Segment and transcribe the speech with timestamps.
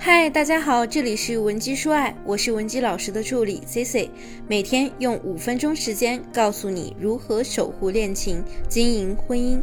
[0.00, 4.08] 嗨，大家好，这里是文姬说爱，我是文姬老师的助理 C C，
[4.46, 9.60] 每天用五分钟时间告诉你如何守护恋情、经营婚姻。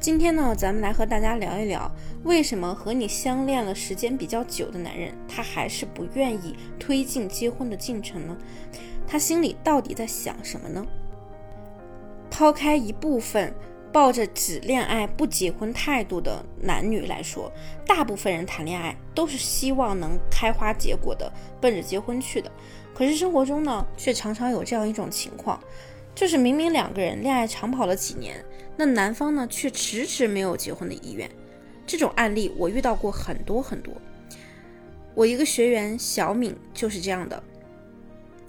[0.00, 1.88] 今天呢，咱们来和大家聊一聊，
[2.24, 8.36] 为什么和你相恋了时间比较久的男人，他还是不愿意推进结婚的进程呢？
[9.06, 10.84] 他心里到底在想什么呢？
[12.28, 13.54] 抛开一部分。
[13.92, 17.50] 抱着只恋爱不结婚态度的男女来说，
[17.84, 22.50] 大部分人谈恋爱都是希望能开花结果的，奔着结婚去的。
[22.94, 25.58] 可是生活中呢，却常常有这样一种情况，
[26.14, 28.44] 就是明明两个人恋爱长跑了几年，
[28.76, 31.28] 那男方呢却迟迟没有结婚的意愿。
[31.84, 33.92] 这种案例我遇到过很多很多。
[35.14, 37.42] 我一个学员小敏就是这样的，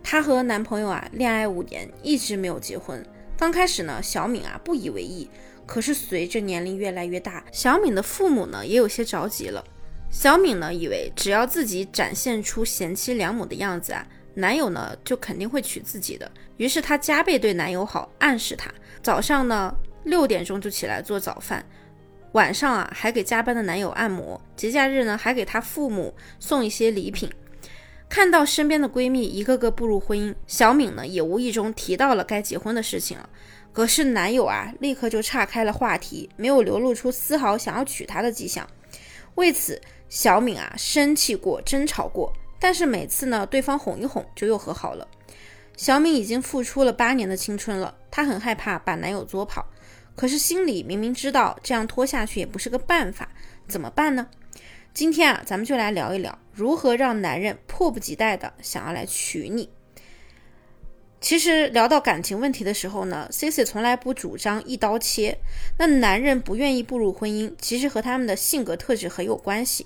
[0.03, 3.03] 她和男朋友啊恋爱五年，一直没有结婚。
[3.41, 5.27] 刚开始呢，小敏啊不以为意，
[5.65, 9.65] 可是随着年龄越来越大，小敏的父母呢也有些着急了。
[10.11, 16.31] 小敏呢以为只要自己展现出贤妻良母的样子啊，男友呢就肯定会娶自己的。
[16.57, 18.71] 于是她加倍对男友好，暗示他
[19.01, 21.65] 早上呢六点钟就起来做早饭，
[22.33, 27.27] 晚上啊还给加班的男友按摩，节假日呢还给他父母送一些礼品。
[28.11, 33.29] 看到身边的闺蜜一个个步入婚姻，小敏呢也无意中提到了该结婚的事情了。
[33.71, 38.67] 可是男友啊，立刻就岔开了话题，没有流露出丝毫想要娶她的迹象。
[39.35, 45.07] 为此，小敏啊生气过，争吵过，但是每次呢，对方哄一哄就又和好了。
[45.77, 49.65] 小敏已经付出了八年的青春了，她很害怕把男友作跑，
[50.17, 53.29] 可是心里明明知道这样拖下去也不是个办法，
[53.69, 54.27] 怎么办呢？
[54.93, 59.69] 今天啊，咱们就来聊一聊如何让男人迫不及待的想要来娶你。
[61.19, 65.37] 其实聊到感情问题的时候呢，C C 从来不主张一刀切。
[65.77, 69.85] 那男人不愿意步入婚姻，其实和他们的性格特质很有关系。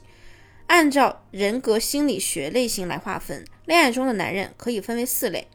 [0.68, 5.48] 按照人格心理学类型来划分，恋爱中的男人可以分为四类，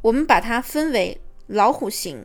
[0.00, 2.24] 我们把它分为老虎型、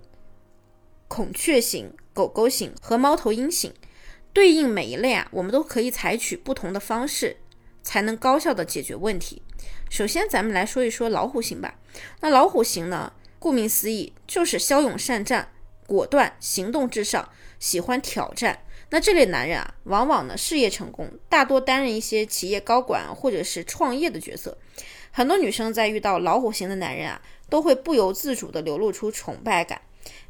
[1.08, 3.74] 孔雀型、狗狗型和猫头鹰型。
[4.32, 7.38] 对应每一类啊，我们都可以采取不同的方式，
[7.82, 9.42] 才能高效的解决问题。
[9.90, 11.80] 首先，咱们来说一说老虎型吧。
[12.22, 15.52] 那老虎型呢，顾名思义就是骁勇善战、
[15.88, 17.30] 果断、行动至上，
[17.60, 18.60] 喜欢挑战。
[18.92, 24.58] 那这类男人啊，往往呢事业成功，大多担任一些企业高管或者是创业的角色。
[25.12, 29.82] 很多女生在遇到老虎型的男人啊，都会不由自主的流露出崇拜感，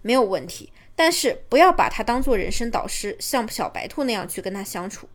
[0.02, 0.72] 没有问题。
[1.00, 5.08] 但是不要把他当做人生导师，像小白兔那样去跟他相处。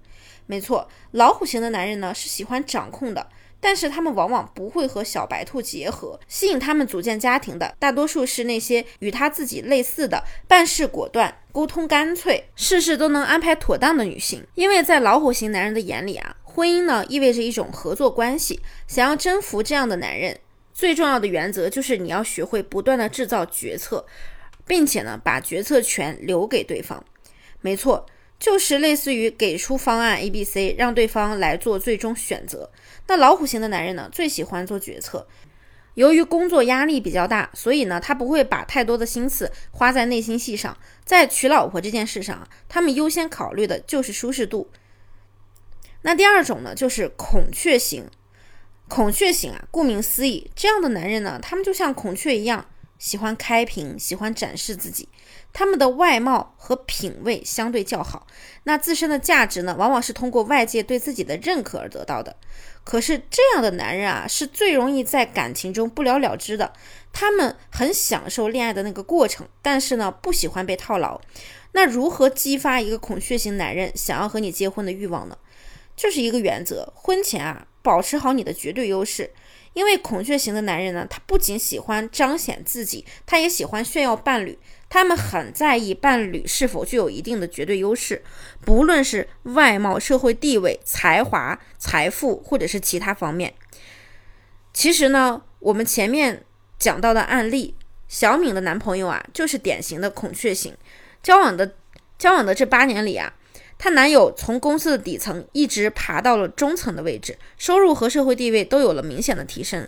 [0.47, 3.29] 没错，老虎型的男人呢是喜欢掌控的，
[3.61, 6.19] 但是他们往往不会和小白兔结合。
[6.27, 14.43] 吸引他们组建家庭的，大多数是那些与他自己类似的、办事果断、沟通干脆、事事都能安排妥当的女性。
[14.55, 18.63] 因为在老虎型男人的眼里啊，婚姻呢意味着一种合作关系。
[18.87, 20.41] 想要征服这样的男人，
[20.73, 24.07] 最重要的原则就是你要学会不断的制造决策。
[24.67, 27.05] 并且呢，把决策权留给对方，
[27.61, 28.07] 没错，
[28.39, 32.71] 就是类似于给出方案 A、B、C，让对方来做最终选择。
[33.07, 35.27] 那老虎型的男人呢，最喜欢做决策。
[35.95, 40.77] 由于工作压力比较大，所以呢，他不会把太多的心思花在内心戏上。
[41.05, 44.71] 在娶老婆这件事上，他们优先考虑的就是舒适度。
[46.03, 48.07] 那第二种呢，就是孔雀型。
[48.89, 52.67] 孔雀型啊，顾名思义，这样的男人呢，他们就像孔雀一样。
[52.99, 55.09] 喜欢开屏，喜欢展示自己，
[55.53, 58.27] 他们的外貌和品味相对较好，
[58.65, 62.37] 那自身的价值呢，往往是通过外界对自己的认可而得到的。
[62.85, 66.73] 可是这样的男人啊，是最容易在感情中不了了之的。
[67.13, 71.21] 他们很享受恋爱的那个过程，但是呢，不喜欢被套牢。
[71.73, 75.39] 那如何激发一个孔雀型男人想要和你结婚的欲望呢？
[75.97, 79.31] 就是一个原则：婚前啊，保持好你的绝对优势。
[79.75, 84.59] 因为孔雀型的男人呢，他不仅喜欢彰显自己，他也喜欢炫耀伴侣。
[84.89, 88.23] 他们很在意伴侣是否具有一定的绝对优势，
[88.61, 93.53] 不论是外貌、社会地位、才华、财富，或者是其他方面。
[94.73, 96.45] 其实呢，我们前面
[96.79, 97.75] 讲到的案例，
[98.07, 100.77] 小敏的男朋友啊，就是典型的孔雀型。
[101.21, 101.75] 交往的
[102.17, 103.35] 交往的这八年里啊。
[103.85, 109.87] 她男友从公司的底层一直爬到了中层的位置，收入和社会地位都有了明显的提升。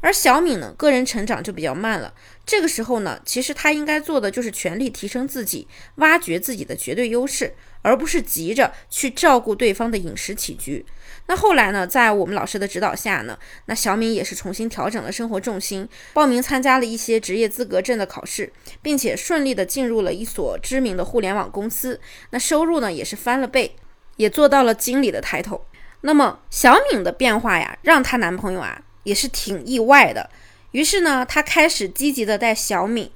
[0.00, 2.12] 而小敏呢，个人成长就比较慢了。
[2.46, 5.66] 这个时候呢，其实她应该做的就是全力提升自己，
[5.96, 7.52] 挖掘自己的绝对优势，
[7.82, 10.86] 而不是急着去照顾对方的饮食起居。
[11.26, 22.00] 那后来呢，在我们老师的指导下呢，那小敏也是重新调整了生活重心，报名参加了一些职业资格证的考试，并且顺利的进入了一所知名的互联网公司。
[22.30, 23.74] 那收入呢，也是翻了倍，
[24.18, 25.66] 也做到了经理的抬头。
[26.02, 30.30] 那么小敏的变化呀，让她男朋友啊也是挺意外的。
[30.76, 33.10] 于是呢，他开始积极的带小敏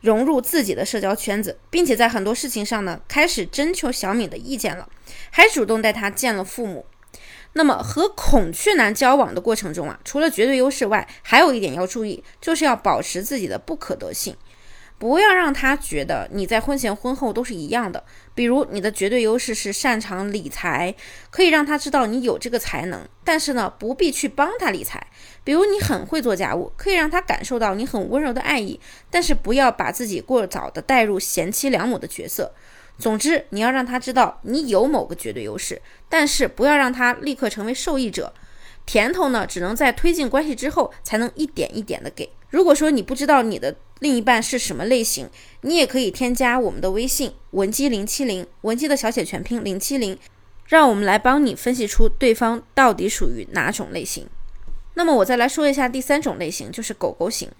[0.00, 4.88] 融入自己的社交圈子，并且在很多事情上呢，开始征求小敏的意见了，
[5.30, 6.86] 还主动带她见了父母。
[7.52, 14.34] 那么和孔雀男交往的过程中啊，除了绝对优势外，还有一点要注意，就是要保持自己的不可得性。
[14.98, 18.02] 不要让他觉得你在婚前婚后都是一样的。
[18.34, 20.94] 比如你的绝对优势是擅长理财，
[21.30, 25.06] 可以让他知道你有这个才能，但是呢，不必去帮他理财。
[25.44, 28.80] 比如你很会做家务，可以让他感受到你很温柔的爱意，
[29.10, 32.52] 但是不要把自己过早的带入贤妻良母的角色。
[32.98, 38.34] 总之，你要让他知道你有某个绝对优势，但是不要让他立刻成为受益者。
[38.84, 42.30] 甜头呢，只能在推进关系之后才能一点一点的给。
[42.50, 45.28] 如果说你不知道你的另一半是什么类型，
[45.62, 50.18] 你也可以添加我们的微信文姬零七零，文姬的小写全拼零七零，
[50.66, 54.28] 让我们来帮你分析出对方到底属于哪种类型。
[54.94, 57.50] 那么我再来说一下第三种类型，就是狗狗型。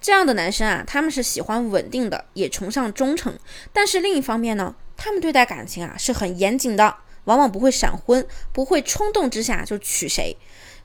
[0.00, 3.38] 这样的男生啊，他们是喜欢稳定的，也崇尚忠诚，
[3.72, 10.36] 但是另一方面呢，他们对待感情啊是很严谨的，往往不会闪婚，不会冲动之下就娶谁。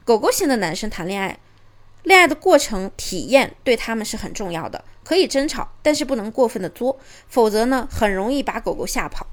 [0.06, 1.38] 狗狗型的男生谈恋爱，
[2.04, 9.26] 恋爱的过程体验对他们是很重要的，可以争吵，但是不能过分的作，否则呢，很容易把狗狗吓跑。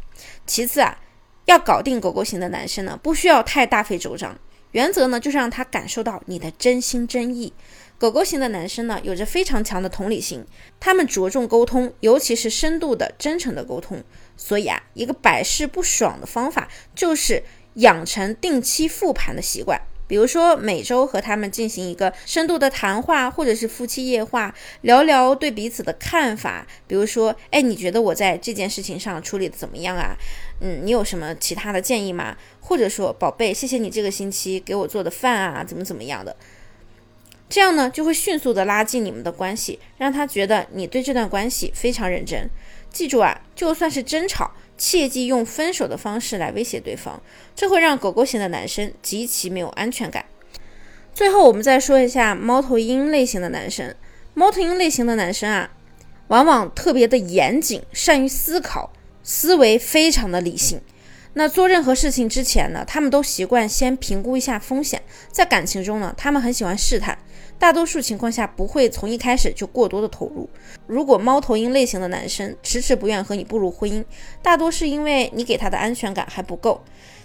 [0.46, 0.98] 其次啊，
[1.44, 4.38] 要搞定狗狗型的男生呢，不需要太大费周章，
[4.70, 7.52] 原则呢就是让他感受到你的真心真意。
[7.98, 10.46] 狗狗型的男生呢，有着非常强的同理心，
[10.80, 14.02] 他们着重沟通，尤其是深度的、真诚的沟通。
[14.34, 17.44] 所以啊，一个百试不爽的方法就是
[17.74, 19.78] 养成定期复盘的习惯。
[20.08, 26.66] 比如说每周和他们进行一个深度的谈话，或者是夫妻夜话，聊聊对彼此的看法。
[26.86, 30.16] 比如说，哎，你觉得我在这件事情上处理的怎么样啊？
[30.60, 32.36] 嗯，你有什么其他的建议吗？
[32.60, 36.36] 或者说，宝贝，谢谢你这个星期给我做的饭啊，怎么怎么样的？
[37.48, 42.48] 这样呢，就会迅速的拉近你们的关系，让他觉得你对这段关系非常认真。
[42.90, 44.50] 记住啊，就算是争吵。
[44.78, 47.20] 切忌用分手的方式来威胁对方，
[47.54, 50.24] 这会让狗狗型的男生极其没有安全感。
[51.14, 53.94] 最后，我们再说一下猫头鹰类型的男生。
[54.34, 55.70] 猫头鹰类型的男生啊，
[56.28, 58.92] 往往特别的严谨，善于思考，
[59.22, 60.80] 思维非常的理性。
[61.32, 65.02] 那做任何事情之前呢，他们都习惯先评估一下风险。
[65.30, 67.16] 在感情中呢，他们很喜欢试探。
[67.58, 70.48] 大多数情况下不会从一开始就过多的投入。
[70.86, 74.04] 如果猫头鹰类型的男生迟迟不愿和你步入婚姻，
[74.42, 76.80] 大多是因为你给他的安全感还不够。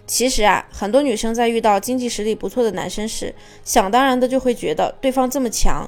[0.07, 3.33] 其实啊，很多女生在遇到经济实力不错的男生时，
[3.63, 5.87] 想当然的就会觉得对方这么强。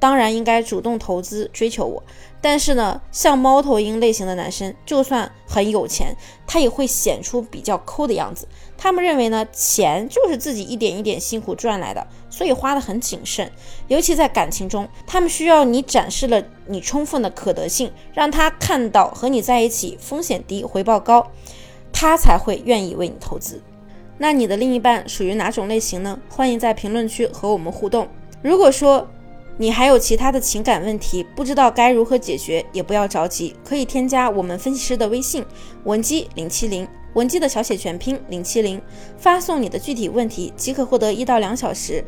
[0.00, 2.02] 当然应该主动投资追求我，
[2.40, 6.16] 但是呢，像猫头鹰类型的男生，就算很有钱，
[6.46, 8.46] 他也会显出比较抠的样子。
[8.76, 13.50] 他们认为呢，钱就是自己一点一点辛苦赚来的，所以花的很谨慎。
[13.88, 21.26] 尤其在感情中，他们需要你展示了你充分的可得性，让他看到和你在一起风险低、回报高，
[21.92, 23.60] 他才会愿意为你投资。
[24.16, 26.18] 那你的另一半属于哪种类型呢？
[26.28, 28.06] 欢迎在评论区和我们互动。
[28.42, 29.08] 如果说，
[29.60, 35.44] 你还有其他的情感问题，不知道该如何解决，也不要着急，可以添加我们分析师的微信
[35.82, 38.80] 文姬零七零，文姬的小写全拼零七零，
[39.16, 42.04] 发送你的具体问题即可获得一到两小时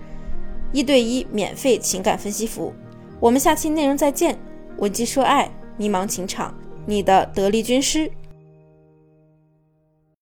[0.72, 2.72] 一对一免费情感分析服务。
[3.18, 4.38] 我们下期内容再见，
[4.78, 6.54] 文姬说爱，迷茫情场，
[6.86, 8.08] 你的得力军师。